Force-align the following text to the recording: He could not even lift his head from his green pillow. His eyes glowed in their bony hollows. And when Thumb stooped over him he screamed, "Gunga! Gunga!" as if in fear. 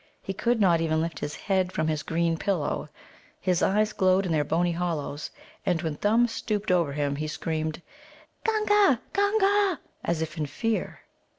He 0.23 0.33
could 0.33 0.59
not 0.59 0.81
even 0.81 0.99
lift 0.99 1.19
his 1.19 1.35
head 1.35 1.71
from 1.71 1.87
his 1.87 2.01
green 2.01 2.35
pillow. 2.35 2.89
His 3.39 3.61
eyes 3.61 3.93
glowed 3.93 4.25
in 4.25 4.31
their 4.31 4.43
bony 4.43 4.71
hollows. 4.71 5.29
And 5.63 5.79
when 5.83 5.95
Thumb 5.95 6.27
stooped 6.27 6.71
over 6.71 6.91
him 6.93 7.15
he 7.17 7.27
screamed, 7.27 7.83
"Gunga! 8.43 8.99
Gunga!" 9.13 9.79
as 10.03 10.23
if 10.23 10.39
in 10.39 10.47
fear. 10.47 11.01